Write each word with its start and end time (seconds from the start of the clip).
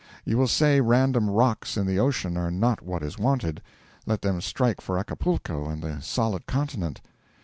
You 0.25 0.39
will 0.39 0.47
say 0.47 0.81
random 0.81 1.29
rocks 1.29 1.77
in 1.77 1.85
the 1.85 1.99
ocean 1.99 2.35
are 2.35 2.49
not 2.49 2.81
what 2.81 3.03
is 3.03 3.19
wanted; 3.19 3.61
let 4.07 4.23
them 4.23 4.41
strike 4.41 4.81
for 4.81 4.97
Acapulco 4.97 5.69
and 5.69 5.83
the 5.83 6.01
solid 6.01 6.47
continent. 6.47 7.01